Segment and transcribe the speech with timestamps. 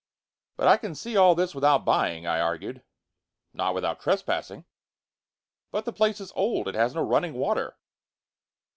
[0.57, 2.81] "But I can see all this without buying," I argued.
[3.53, 4.65] "Not without trespassing."
[5.69, 6.67] "But the place is old.
[6.67, 7.77] It has no running water."